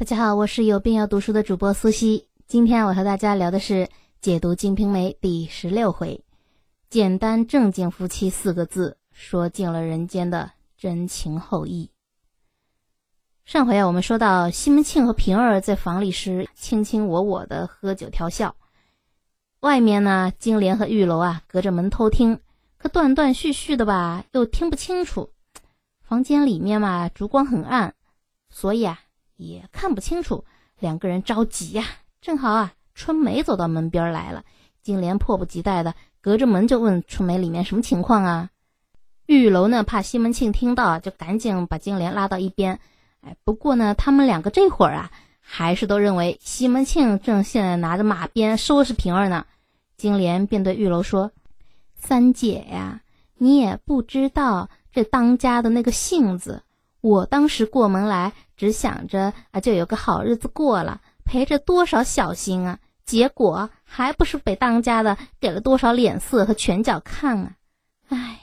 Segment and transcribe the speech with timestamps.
[0.00, 2.26] 大家好，我是有病要读书的主播苏西。
[2.46, 3.86] 今天我和大家聊的是
[4.22, 6.24] 解读《金瓶梅》第十六回，
[6.88, 11.90] 简单正经夫妻四个字，说尽了人间的真情厚意。
[13.44, 18.56] 上回啊，我们说到西门庆和平儿在房里时卿卿我我的喝酒调笑，
[19.60, 22.40] 外面呢，金莲和玉楼啊隔着门偷听，
[22.78, 25.30] 可断断续续的吧，又听不清楚。
[26.00, 27.94] 房间里面嘛，烛光很暗，
[28.48, 28.98] 所以啊。
[29.48, 30.44] 也看不清楚，
[30.78, 31.84] 两个人着急呀。
[32.20, 34.44] 正好啊，春梅走到门边来了。
[34.82, 38.50] 金莲迫不及待的隔着门就问春梅：“里面什么情况啊？”
[39.26, 42.78] 玉楼呢，怕西门庆听到，就赶紧把金莲拉到一边。
[43.22, 45.10] 哎，不过呢，他们两个这会儿啊，
[45.40, 49.46] 还是都认为西门庆正现在拿着马鞭收拾平儿呢。
[49.96, 51.30] 金莲便对玉楼说
[51.96, 53.00] ：“三姐呀，
[53.38, 56.62] 你也不知道这当家的那个性子。
[57.00, 62.78] 我当时过门来。”只想着啊，就有个好日子过了，陪着多少小心啊！
[63.06, 67.52] 结果还不是被当家的给了多少脸色和拳脚看啊！
[68.10, 68.38] 唉，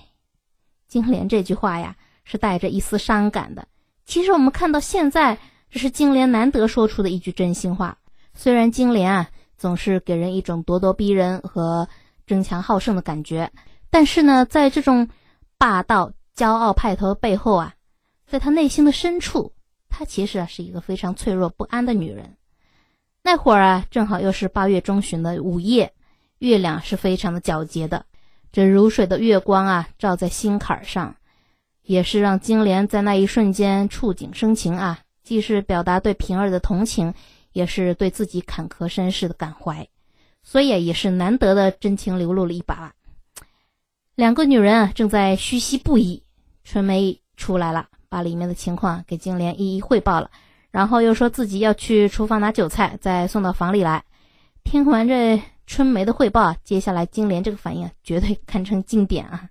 [0.87, 3.67] 金莲这句话呀，是带着一丝伤感的。
[4.07, 5.37] 其实我们看到现在，
[5.69, 7.95] 这是金莲难得说出的一句真心话。
[8.33, 11.87] 虽然金莲啊，总是给人一种咄咄逼人和
[12.25, 13.51] 争强好胜的感觉，
[13.91, 15.07] 但是呢，在这种
[15.59, 17.75] 霸道、骄傲派头的背后啊，
[18.25, 19.53] 在他内心的深处。
[19.97, 22.35] 她其实啊是一个非常脆弱不安的女人。
[23.23, 25.91] 那会儿啊，正好又是八月中旬的午夜，
[26.37, 28.05] 月亮是非常的皎洁的。
[28.51, 31.15] 这如水的月光啊，照在心坎上，
[31.81, 37.11] 也是让金莲在那一瞬间触景生情啊，既是表达对平儿的同情，
[37.53, 39.87] 也是对自己坎坷身世的感怀，
[40.43, 42.93] 所以也是难得的真情流露了一把。
[44.13, 46.21] 两个女人啊，正在嘘唏不已，
[46.63, 47.89] 春梅出来了。
[48.09, 50.29] 把里面的情况给金莲一一汇报了，
[50.71, 54.03] 然后又说自己要去厨房拿酒菜，再送到房里来。
[54.63, 59.49] 听完这春梅的汇报，接下来金莲这个反应绝对堪称经典啊！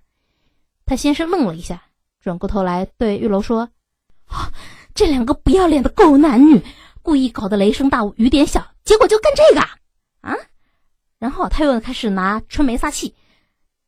[0.85, 1.83] 他先是愣了一下，
[2.21, 3.69] 转过头来对玉楼说
[4.95, 6.63] ：“这两个不要脸的狗男女，
[7.03, 9.61] 故意搞得雷声大雨点小，结果就干这个
[10.21, 10.37] 啊！”
[11.19, 13.15] 然后他又开始拿春梅撒气：“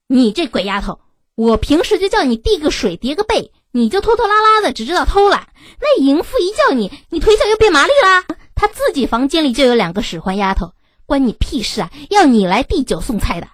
[0.09, 1.01] 你这鬼丫头，
[1.35, 5.49] 我平时就叫你递个水叠个被。”你就拖拖拉拉的，只知道偷懒。
[5.81, 8.25] 那淫妇一叫你，你腿脚又变麻利啦。
[8.55, 10.73] 他自己房间里就有两个使唤丫头，
[11.07, 11.91] 关你屁事啊！
[12.11, 13.47] 要你来递酒送菜的。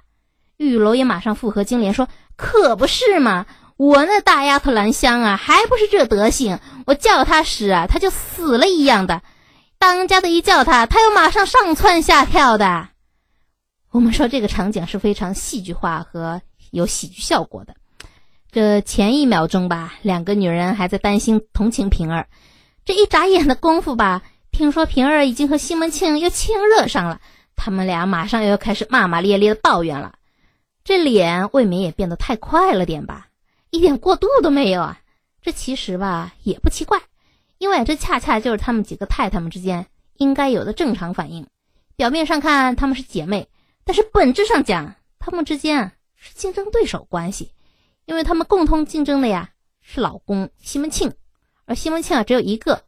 [0.57, 3.45] 玉楼也马上附和金莲说：“可不是嘛，
[3.77, 6.59] 我那大丫头兰香啊，还不是这德行。
[6.87, 9.21] 我叫她时啊，她就死了一样的。
[9.79, 12.89] 当家的一叫她，她又马上上蹿下跳的。
[13.91, 17.75] 我们说这个场景是非常戏剧化和有喜剧效果的。”
[18.55, 22.29] 这前一秒钟吧，两个女人还在担心同情平儿，
[22.85, 24.23] 这一眨眼的功夫吧，
[24.53, 27.21] 听说平儿已经和西门庆又亲热上了，
[27.57, 30.15] 他们俩马上又要开始骂骂咧咧的抱怨了。
[30.85, 33.27] 这脸未免也变得太快了点吧，
[33.71, 35.01] 一点过度都没有啊。
[35.43, 37.01] 这其实吧也不奇怪，
[37.59, 39.87] 因为这恰恰就是他们几个太太们之间
[40.19, 41.49] 应该有的正常反应。
[41.97, 43.49] 表面上看他们是姐妹，
[43.83, 47.51] 但是本质上讲，他们之间是竞争对手关系。
[48.07, 49.51] 因为他们共同竞争的呀
[49.81, 51.13] 是老公西门庆，
[51.67, 52.83] 而西门庆啊只有一个。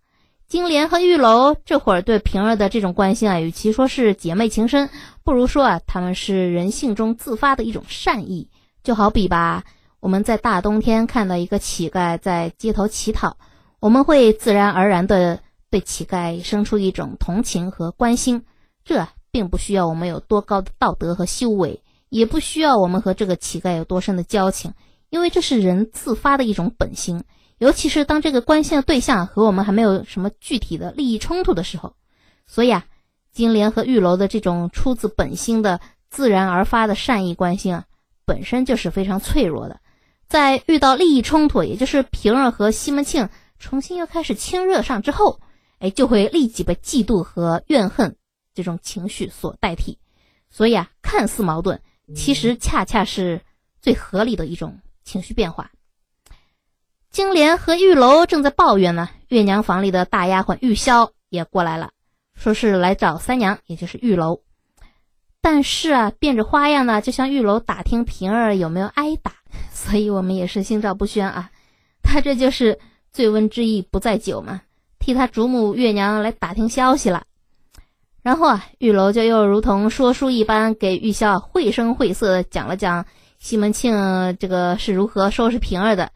[0.46, 4.88] 金莲和玉楼这会儿对平儿的这种关心啊，与其说是姐妹情深，
[5.24, 8.48] 不如说啊他们是人性中自发的一种善意。
[8.84, 9.64] 就好比吧，
[9.98, 13.36] 我们在大冬天看到一个乞丐在街头乞讨，
[13.80, 18.44] 我们会自然而然的对乞丐生出一种同情和关心。
[18.84, 24.72] 这并不需要我们有多高的道德和修为，也不需要我们和这个乞丐有多深的交情。
[25.10, 27.22] 因为这是人自发的一种本心，
[27.58, 31.94] 尤其是当这个关心的对象和我们还没有什么具体的利益冲突的时候，
[32.46, 32.84] 所以啊，
[33.32, 35.80] 金莲和玉楼的这种出自本心的
[36.10, 37.84] 自然而发的善意关心啊，
[38.24, 39.80] 本身就是非常脆弱的。
[40.28, 43.28] 在遇到利益冲突，也就是平儿和西门庆
[43.58, 45.40] 重新又开始亲热上之后，
[45.78, 48.16] 哎，就会立即被嫉妒和怨恨
[48.52, 49.98] 这种情绪所代替。
[50.50, 51.80] 所以啊，看似矛盾，
[52.14, 53.40] 其实恰恰是
[53.80, 54.80] 最合理的一种。
[55.06, 55.70] 情绪变化，
[57.10, 59.08] 金莲和玉楼正在抱怨呢。
[59.28, 61.90] 月娘房里的大丫鬟玉箫也过来了，
[62.34, 64.40] 说是来找三娘，也就是玉楼。
[65.40, 69.32] 但是啊，变着花样呢，就向玉楼打听平儿有没有挨打。
[69.72, 71.50] 所以我们也是心照不宣啊。
[72.02, 72.76] 他这就是
[73.12, 74.62] 醉翁之意不在酒嘛，
[74.98, 77.22] 替他主母月娘来打听消息了。
[78.22, 83.06] 然后啊，玉楼就又如同说书一般，给玉箫绘声绘色的讲了讲。
[83.38, 86.10] 西门庆这个是如何收拾平儿的？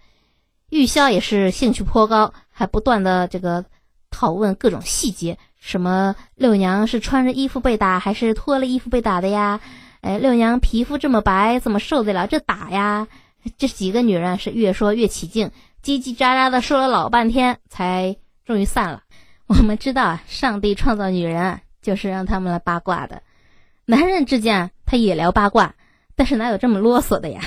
[0.70, 3.64] 玉箫也是兴趣颇高，还不断的这个
[4.10, 9.60] 讨问各种细节，什么六娘是穿着衣服被打，还是脱了衣服被打的呀？
[10.00, 13.06] 哎，六娘皮肤这么白，怎么受得了这打呀？
[13.58, 15.50] 这几个女人是越说越起劲，
[15.82, 19.02] 叽叽喳喳的说了老半天，才终于散了。
[19.46, 23.22] 我们知道啊，上帝创造女人就是让他们来八卦的，
[23.84, 25.74] 男人之间他也聊八卦，
[26.20, 27.40] 但是哪有这么啰嗦的呀？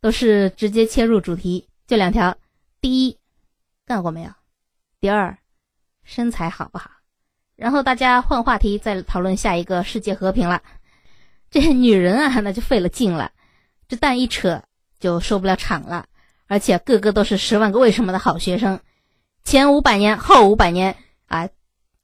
[0.00, 2.36] 都是直接切入主题，就两条：
[2.80, 3.18] 第一，
[3.86, 4.30] 干过没有？
[4.98, 5.38] 第二。
[6.02, 6.90] 身材好不好？
[7.54, 10.60] 然后大家换话题，再讨论下一个世界和平了。
[11.52, 13.30] 这女人啊，那就费了劲了，
[13.86, 14.60] 这蛋一扯
[14.98, 16.06] 就收不了场了。
[16.48, 18.80] 而且个个都是十万个为什么的好学生，
[19.44, 20.96] 前五百年后五百年
[21.28, 21.48] 啊，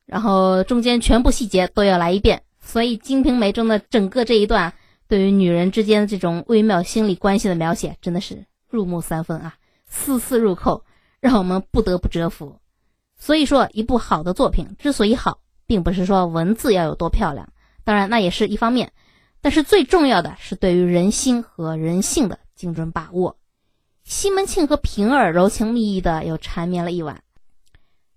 [0.06, 2.44] 然后中间全部细节都要来一遍。
[2.60, 4.72] 所以《金瓶梅》中的整个这一段
[5.10, 10.84] 对于女人之间的这种微妙心理关系的描写，真的是入木三分啊，丝丝入扣，
[11.18, 12.60] 让我们不得不折服。
[13.18, 17.52] 所以说，一部好的作品之所以好，并不是说文字要有多漂亮，
[17.82, 18.92] 当然那也是一方面，
[19.40, 23.36] 但是最重要的是对于人心和人性的精准把握。
[24.04, 27.24] 西门庆和平儿柔情蜜意的又缠绵了一晚。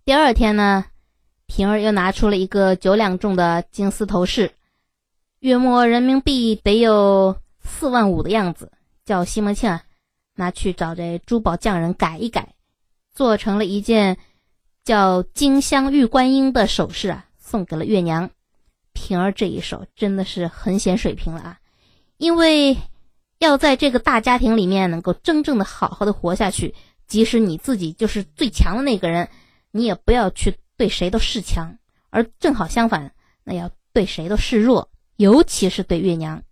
[0.05, 0.85] 第二天呢，
[1.47, 4.51] 平儿又拿出了一个九两重的金丝头饰，
[5.43, 8.71] 月末人民币得有四万五的样子，
[9.03, 9.83] 叫西门庆啊
[10.35, 12.53] 拿去找这珠宝匠人改一改，
[13.13, 14.17] 做成了一件。
[14.85, 18.29] 叫金镶玉观音的首饰啊，送给了月娘。
[18.93, 21.59] 平儿这一手真的是很显水平了啊！
[22.17, 22.77] 因为
[23.39, 26.73] 要在这个大家庭里面能够真正的好好的活下去，
[27.05, 29.29] 即使你自己就是最强的那个人，
[29.71, 31.77] 你也不要去对谁都示强，
[32.09, 33.13] 而正好相反，
[33.43, 34.89] 那要对谁都示弱，
[35.23, 36.43] 尤其是对月娘。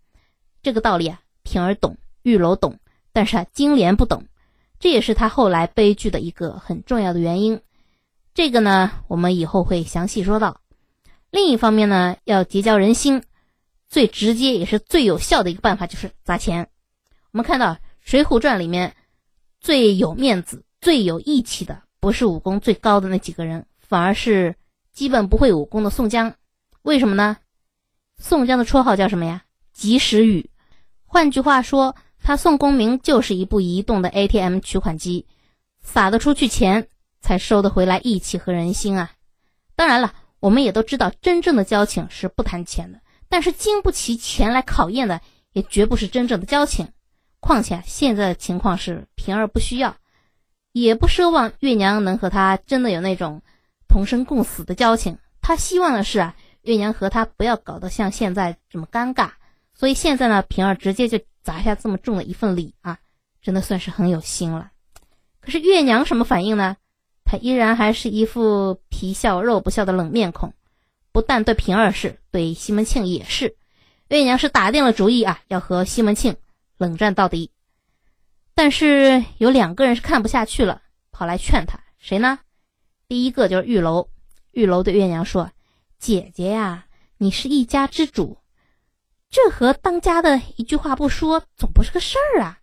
[0.64, 2.80] 这个道理啊，平儿懂，玉楼懂，
[3.12, 4.24] 但是啊，金莲不懂，
[4.80, 7.60] 这也是他后来悲剧的一个很重要的原因。
[8.34, 10.62] 这个呢，我们以后会详细说到。
[11.32, 13.22] 另一方面呢，要结交人心，
[13.90, 16.70] 最直接也是最有效的一个办法就是砸钱。
[17.34, 18.96] 我们看到《水浒传》里面
[19.60, 24.56] 最有面子、最有义气的，不是武功最高的那几个人，反而是
[24.94, 26.34] 基本不会武功的宋江。
[26.84, 27.36] 为什么呢？
[28.22, 29.44] 宋江的绰号叫什么呀？
[29.74, 30.50] 及时雨。
[31.06, 35.26] 换句话说，他宋公明就是一部移动的 ATM 取款机，
[35.82, 36.88] 撒得出去钱。
[37.24, 39.12] 才收得回来义气和人心啊！
[39.76, 43.00] 当然了，我们也都知道，真正的交情是不谈钱的。
[43.30, 45.22] 但是经不起钱来考验的，
[45.54, 46.90] 也绝不是真正的交情。
[47.40, 49.96] 况且现在的情况是，平儿不需要，
[50.72, 53.44] 也不奢望月娘能和他真的有那种
[53.88, 55.20] 同生共死的交情。
[55.44, 59.32] 他希望的是啊，月娘和他不要搞得像现在这么尴尬。
[59.74, 63.00] 所以现在呢，平儿直接就砸下这么重的一份礼啊，
[63.42, 64.72] 真的算是很有心了。
[65.40, 66.78] 可是月娘什么反应呢？
[67.24, 70.54] 他依然还是一副皮笑肉不笑的冷面孔，
[71.12, 73.56] 不但对平儿是，对西门庆也是。
[74.10, 76.36] 月娘是打定了主意啊，要和西门庆
[76.78, 77.50] 冷战到底。
[78.54, 80.82] 但是有两个人是看不下去了，
[81.12, 81.80] 跑来劝他。
[81.98, 82.38] 谁呢？
[83.08, 84.10] 第一个就是玉楼。
[84.52, 85.50] 玉楼对月娘说
[86.02, 86.88] ：“姐姐呀，
[87.20, 88.40] 你是一家之主，
[89.30, 92.58] 这和当家的一句话不说，总不是个事儿啊。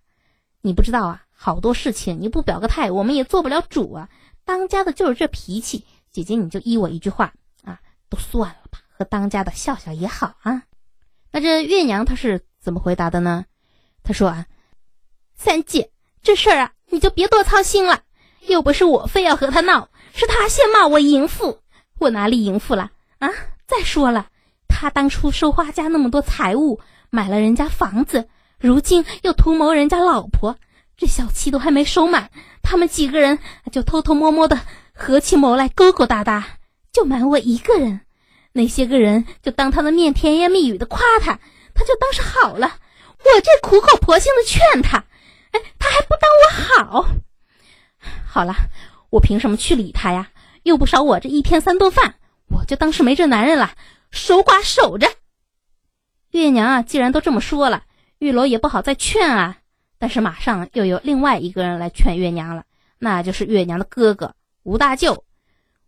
[0.60, 4.08] 你不知道啊，好多事情你不表个态，我们也做不了主啊。”
[4.44, 7.32] 当家的就是这脾气，姐姐你就依我一句话
[7.62, 7.78] 啊，
[8.10, 10.64] 都算了吧，和当家的笑笑也好啊。
[11.30, 13.44] 那这月娘她是怎么回答的呢？
[14.02, 14.46] 她说啊，
[15.36, 18.02] 三姐这事儿啊，你就别多操心了，
[18.48, 21.60] 又不是我非要和他闹，是他先骂我淫妇，
[22.00, 23.28] 我哪里淫妇了啊？
[23.66, 24.28] 再说了，
[24.66, 30.56] 他当初收花家那么多财物，买了人家房子，如今又图谋人家老婆。
[30.96, 32.30] 这小气都还没收满，
[32.62, 33.38] 他们几个人
[33.70, 34.60] 就偷偷摸摸的
[34.92, 36.58] 合起谋来勾勾搭搭，
[36.92, 38.00] 就瞒我一个人。
[38.52, 41.38] 那些个人就当他的面甜言蜜语的夸他，
[41.74, 42.78] 他就当是好了。
[43.18, 45.04] 我这苦口婆心的劝他，
[45.52, 47.08] 哎，他还不当我好。
[48.26, 48.54] 好了，
[49.10, 50.30] 我凭什么去理他呀？
[50.64, 52.16] 又不少我这一天三顿饭，
[52.48, 53.72] 我就当是没这男人了，
[54.10, 55.08] 守寡守着。
[56.30, 57.84] 月娘啊，既然都这么说了，
[58.18, 59.58] 玉楼也不好再劝啊。
[59.98, 62.64] 但是马上又有另外一个人来劝月娘了，
[62.98, 65.24] 那就是月娘的哥哥吴大舅。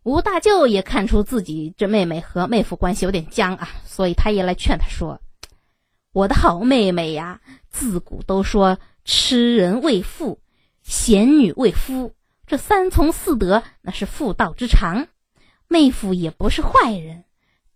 [0.03, 5.21] 吴大舅也看出自己这妹妹和妹夫关系有点僵啊，所以他也来劝他说
[6.11, 7.39] ：“我的好妹妹呀，
[7.69, 10.41] 自古都说痴人为妇，
[10.81, 12.15] 贤女为夫，
[12.47, 15.07] 这三从四德那是妇道之常。
[15.71, 17.23] 妹夫也不是坏人，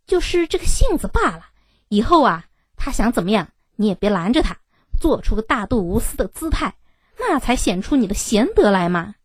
[0.05, 1.45] 就是这个性子罢了。
[1.87, 2.43] 以后啊，
[2.75, 3.47] 他想怎么样，
[3.77, 4.57] 你也别拦着他。”
[4.99, 6.75] 做出个大度无私的姿态，
[7.17, 9.15] 那才显出你的贤德来嘛。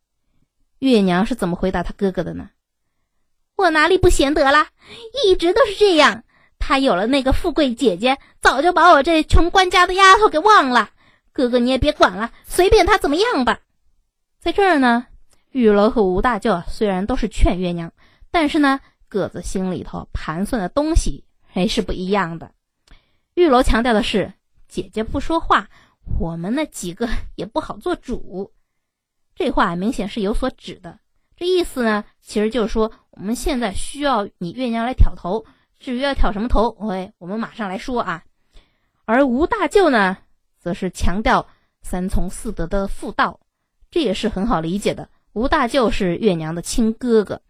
[0.78, 2.50] 月娘是怎么回答他哥哥的呢？
[3.56, 4.68] 我哪里不贤德啦？
[5.24, 6.22] 一直都是这样。
[6.60, 10.90] 他有了那个富贵姐姐，早就把我这穷官家的丫头给忘了。
[11.32, 13.60] 哥哥你也别管了，随便他怎么样吧。
[14.40, 15.06] 在这儿呢，
[15.52, 17.92] 玉楼和吴大舅虽然都是劝月娘，
[18.30, 22.52] 但是呢，各自心里头盘算的东西还是不一样的。
[23.34, 24.32] 玉楼强调的是，
[24.68, 25.68] 姐姐不说话，
[26.18, 28.52] 我们那几个也不好做主。
[29.34, 30.98] 这话明显是有所指的。
[31.36, 35.44] 这意思呢，其实就是说，我们现在需要你月娘来挑头。
[35.78, 38.22] 至于要挑什么头，喂，我们马上来说啊。
[39.06, 40.18] 而吴大舅呢，
[40.58, 41.48] 则是强调
[41.80, 43.40] 三从四德的妇道，
[43.90, 45.08] 这也是很好理解的。
[45.32, 47.40] 吴大舅是月娘的亲哥哥，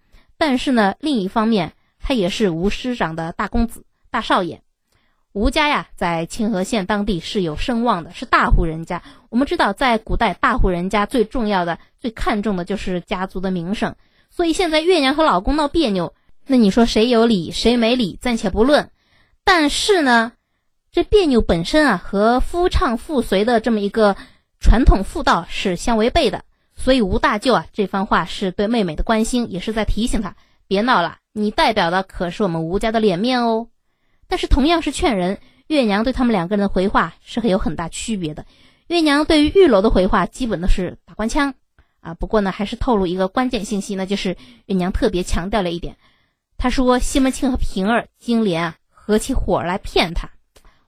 [0.40, 4.62] 但是呢，另一方面，他也是吴师长的大公子、大少爷。
[5.32, 9.02] 吴家呀，在清河县当地是有声望的，是大户人家。
[9.28, 13.94] 我们知道，在古代，大户人家最重要的、最看重的就是家族的名声。
[14.30, 16.14] 所以现在月娘和老公闹别扭。
[16.46, 18.90] 那你说谁有理谁没理，暂且不论。
[19.44, 20.32] 但是呢，
[20.90, 24.16] 这别扭本身啊，和夫唱妇随的这么一个
[24.58, 26.44] 传统妇道是相违背的。
[26.82, 30.34] 所以吴大舅啊这番话是对妹妹的关心，也是在提醒她
[30.66, 31.18] 别闹了。
[31.34, 33.68] 你代表的可是我们吴家的脸面哦。
[34.26, 38.46] 但是同样是劝人，月娘对他们两个人的回话是很有很大区别的。
[38.86, 41.54] 月娘对于玉楼的回话基本都是打官腔
[42.00, 42.14] 啊。
[42.14, 45.96] 不过呢，还是透露一个关键信息，那就是月娘特别强调了一点。
[46.56, 50.30] 她说：“西门庆和平儿、金莲啊，合起伙来骗他。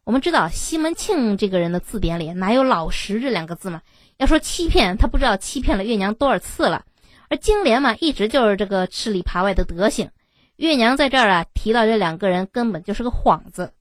[0.04, 3.80] 我们知道西门庆这个人的字典里哪有老实这两个字嘛？
[4.16, 6.84] 要说欺骗，他不知道欺骗了月娘多少次了。
[7.28, 10.10] 而金莲嘛，一直就是这个吃里扒外的德行。
[10.56, 13.72] 月娘在这儿啊，提到这两个人根本就是个幌子。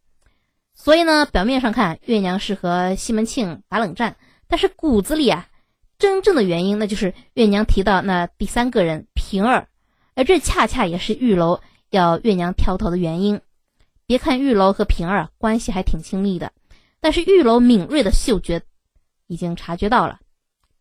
[0.74, 4.16] 所以呢，表面上看月娘是和西门庆打冷战，
[4.48, 5.48] 但是骨子里啊，
[5.98, 9.68] 真正的原因那就是月娘提到那第三个人平儿，
[10.16, 11.60] 而这恰恰也是玉楼。”
[11.92, 13.42] 要月娘挑头的原因，
[14.12, 16.51] 别看玉楼和平儿关系还挺亲密的，
[17.00, 18.62] 但是玉楼敏锐的嗅觉
[19.27, 20.20] 已经察觉到了，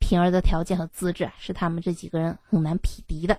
[0.01, 3.39] 平儿的条件和资质是他们这几个人很难匹敌的。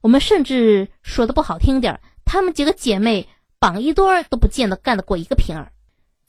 [0.00, 3.28] 我们甚至说的不好听点儿，她们几个姐妹
[3.58, 5.70] 绑一堆儿都不见得干得过一个平儿。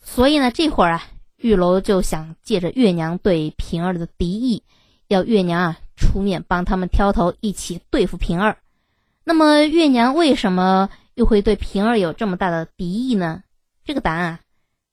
[0.01, 1.03] 所以呢，这会儿啊，
[1.37, 4.61] 玉楼就想借着月娘对平儿的敌意，
[5.07, 8.57] 要月娘啊出面帮他们挑头，一起对付平儿。
[9.23, 13.43] 那么月娘为什么又会对平儿有这么大的敌意呢？
[13.85, 14.39] 这个答案啊，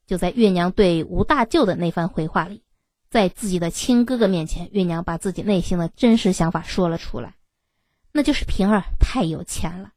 [0.07, 2.63] 就在月娘对吴大舅的那番回话里，
[3.09, 7.35] 在自己的亲哥哥面前，月娘把自己内心的真实想法说了出来，
[8.13, 9.93] 那就是平儿太有钱了，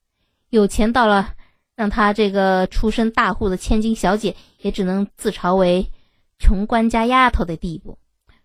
[0.49, 1.33] 有钱到了
[1.75, 5.89] 让她这个出身大户的千金小姐也只能自嘲为
[6.37, 7.97] 穷官家丫头的地步。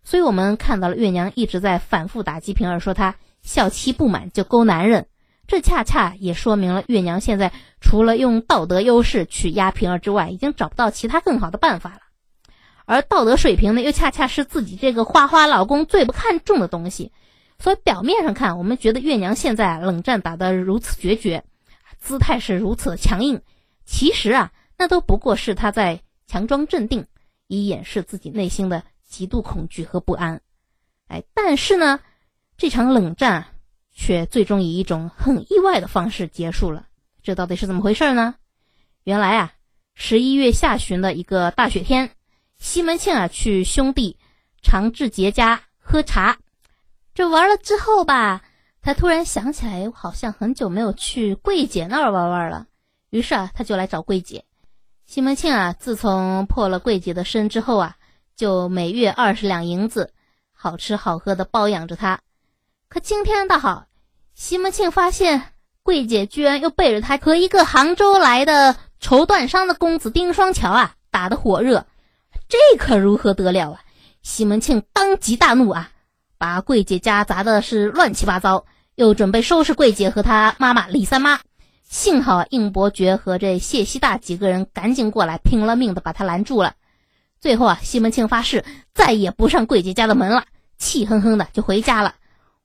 [0.03, 5.08] 所以我们看到了月娘一直在反复打击平儿，说她孝妻不满就勾男人。
[5.49, 12.01] 这恰恰也说明了月娘现在除了用道德优势去压平儿之外，已经找不到其他更好的办法了。
[12.85, 17.13] 而道德水平呢，又恰恰是自己这个花花老公最不看重的东西。
[17.59, 21.43] 所以表面上看，我们觉得月娘现在冷战打得如此决绝，
[21.99, 23.41] 姿态是如此的强硬，
[23.87, 27.07] 其实啊，那都不过是她在强装镇定，
[27.47, 30.43] 以掩饰自己内心的极度恐惧和不安。
[31.09, 32.01] 哎，但是呢，
[32.59, 33.47] 这场冷战。
[34.01, 36.87] 却最终以一种很意外的方式结束了，
[37.21, 38.37] 这到底是怎么回事呢？
[39.03, 39.53] 原来啊，
[39.97, 42.13] 十一月下旬的一个大雪天，
[42.59, 44.17] 西门庆啊去兄弟
[44.63, 46.39] 常志杰家喝茶，
[47.13, 48.45] 这玩了之后吧，
[48.81, 52.69] 他突然想起来，好像很久没有去桂姐那儿玩玩了，
[53.11, 54.45] 于是啊，他就来找桂姐。
[55.07, 57.97] 西门庆啊，自从破了桂姐的身之后啊，
[58.37, 60.15] 就每月二十两银子，
[60.53, 62.21] 好吃好喝的包养着她。
[62.89, 63.88] 可今天倒好。
[64.39, 65.43] 西门庆发现
[65.83, 71.85] 桂姐居然又背着他和一个杭州来的绸缎商的公子丁双桥啊打得火热，
[72.49, 73.81] 这可如何得了啊！
[74.23, 75.91] 西门庆当即大怒啊，
[76.39, 78.65] 把桂姐家砸的是乱七八糟，
[78.95, 81.41] 又准备收拾桂姐和她妈妈李三妈。
[81.83, 86.75] 幸好应伯爵和这谢希大几个人赶紧过来，拼了命的把他拦住了。
[87.41, 88.65] 最后啊，西门庆发誓
[88.95, 90.45] 再也不上桂姐家的门了，
[90.79, 92.15] 气哼哼的就回家了。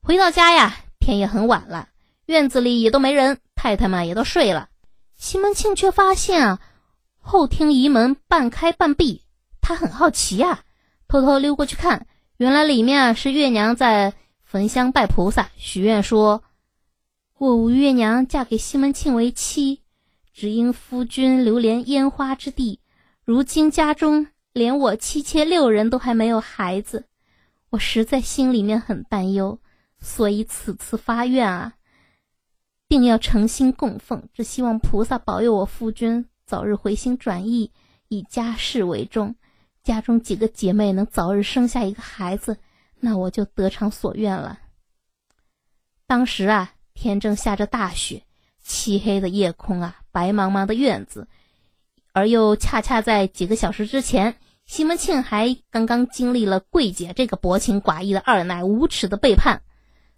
[0.00, 0.76] 回到家呀。
[1.04, 1.88] 天也很晚了，
[2.26, 4.68] 院子里也都没人，太太们也都睡了。
[5.16, 6.60] 西门庆却发现啊，
[7.18, 9.22] 后厅移门半开半闭，
[9.60, 10.64] 他很好奇呀，
[11.06, 12.06] 偷偷溜过去看，
[12.38, 16.42] 原来里面啊是月娘在焚香拜菩萨，许愿说
[17.38, 19.82] ：“我吴月娘嫁给西门庆为妻，
[20.32, 22.80] 只因夫君流连烟花之地，
[23.24, 27.04] 如今家中连我妻妾六人都还没有孩子，
[27.70, 29.58] 我实在心里面很担忧。”
[30.04, 31.72] 所以此次发愿啊，
[32.88, 37.72] 定要诚心供奉，只希望菩萨保佑我夫君早日回心转意，
[38.08, 39.34] 以家事为重，
[39.82, 42.58] 家中几个姐妹能早日生下一个孩子，
[43.00, 44.60] 那我就得偿所愿了。
[46.06, 48.24] 当时啊，天正下着大雪，
[48.62, 51.26] 漆黑的夜空啊，白茫茫的院子，
[52.12, 54.36] 而又恰恰在几个小时之前。
[54.66, 59.62] 西门庆还刚刚经历了桂姐这个薄情寡义的二奶无耻的背叛，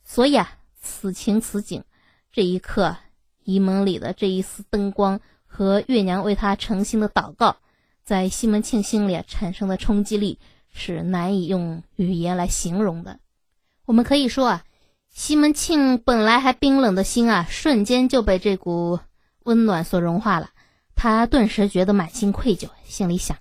[0.09, 1.83] 所以啊，此情此景，
[2.33, 2.97] 这一刻，
[3.43, 7.57] 仪门里的这一丝灯光和月娘为他诚心的祷告，
[8.05, 10.39] 在西门庆心里产生的冲击力
[10.73, 13.19] 是难以用语言来形容的。
[13.85, 14.65] 我们可以说啊，
[15.11, 19.01] 西门庆本来还冰冷的心啊，瞬间就被这股
[19.43, 20.51] 温暖所融化了，
[20.95, 23.37] 他顿时觉得满心愧疚，心里想。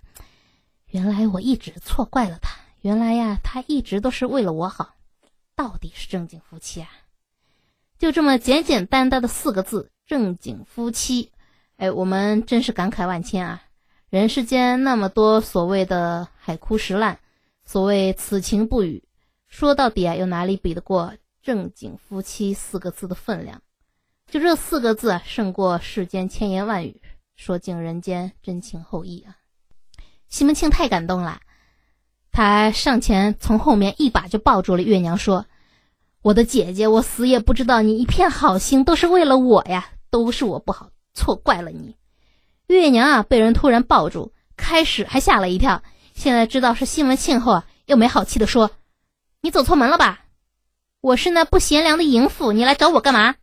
[0.88, 4.95] 原来我一直错怪了他，原来呀，他一直都是为了我好，
[5.56, 6.90] 到底是正经夫妻啊！
[7.98, 11.32] 就这么简简单单的四个字“正经夫妻”，
[11.78, 13.64] 哎，我们真是感慨万千啊！
[14.10, 17.20] 人世间那么多所谓的海枯石烂，
[17.64, 19.04] 所谓此情不语，
[19.48, 23.62] 说到底啊，又哪里比得过“正经夫妻”四个字的分量？
[24.28, 27.02] 就这四个字，胜过世间千言万语，
[27.36, 29.38] 说尽人间真情厚意啊！
[30.28, 31.40] 西门庆太感动了，
[32.36, 35.46] 他上前从后面一把就抱住了月娘，说
[36.22, 41.96] ：“我的姐姐，我死也不知道你一片好心都是为了我呀，都是我不好，错怪了你。”
[42.68, 45.82] 月娘啊，被人突然抱住，开始还吓了一跳，
[46.14, 48.70] 现在知道是西门庆后啊，又没好气的说
[49.42, 50.26] ：“你走错门了吧？
[51.00, 53.36] 我是那不贤良的淫妇，你来找我干嘛？”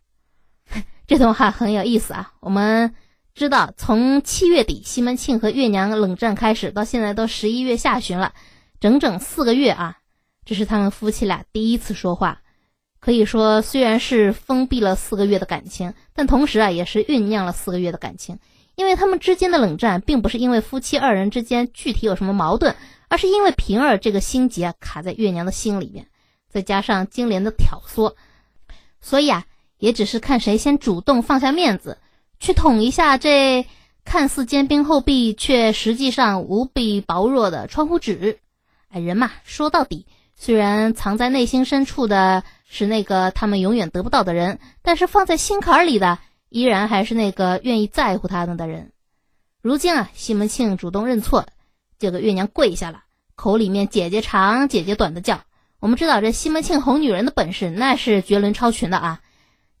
[1.07, 2.93] 这段话很有意思啊，我们。
[3.35, 8.31] 知道从七月底西门庆和月娘冷战开始，到现在都十一月下旬了，
[8.83, 9.99] 整整四个月啊！
[10.43, 12.41] 这是他们夫妻俩第一次说话，
[12.99, 18.37] 可以说虽然是封闭了四个月的感情，但同时啊也是酝酿了四个月的感情。
[18.75, 22.75] 因为他们之间的冷战，并不是因为夫妻二人之间具体有什么矛盾，
[23.07, 26.07] 而是因为平儿这个心结啊卡在月娘的心里面，
[26.49, 28.13] 再加上金莲的挑唆，
[28.99, 29.45] 所以啊
[29.77, 31.99] 也只是看谁先主动放下面子。
[32.37, 33.65] 去捅一下这
[34.03, 38.39] 看似坚冰厚壁，却实际上无比薄弱的窗户纸。
[38.93, 48.91] 哎，人嘛，说到底，虽然藏在内心深处的是那个他们永远得不到的人，但是放在心坎里的依然还是那个愿意在乎他们的人。
[49.63, 51.47] 如今啊，西门庆主动认错，
[51.97, 53.01] 这个月娘跪下了，
[53.33, 55.41] 口里面姐姐长姐姐短的叫。
[55.79, 59.21] 我们知道这西门庆哄女人的本事那是绝伦超群的啊。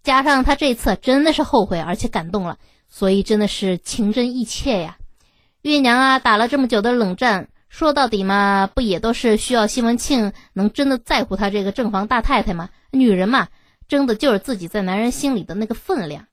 [0.01, 2.57] 加上他这次真的是后悔，而且感动了，
[2.89, 4.97] 所以真的是情真意切呀。
[5.61, 12.69] 月娘啊，打了这么久的冷战，说到底嘛，不也都是需要西门庆能真的在乎她这个正房大太太吗？
[12.91, 13.47] 女人嘛，
[13.87, 16.27] 争的就是自己在男人心里的那个分量。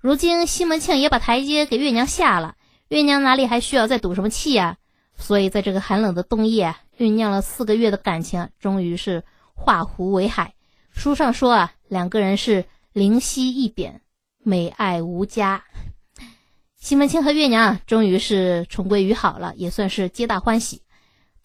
[0.00, 2.54] 如今西门庆也把台阶给月娘下了，
[2.88, 4.78] 月娘哪里还需要再赌什么气呀？
[5.18, 10.54] 所以在这个寒冷的冬夜，酝酿了四个月的感情，终于是化湖为海。
[10.90, 12.64] 书上说啊，两个人是。
[12.92, 14.00] 灵犀一点，
[14.42, 15.62] 美爱无加。
[16.78, 20.80] 西门庆和月娘终于是重归于好了，也算是皆大欢喜。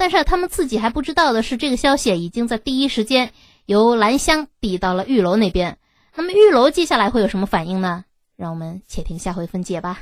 [0.02, 3.32] 但是他们自己还不知道的是，这个消息已经在第一时间
[3.68, 5.78] 由兰香递到了玉楼那边。
[6.16, 8.04] 那么玉楼接下来会有什么反应呢？
[8.36, 10.00] 让我们且听下回分解吧。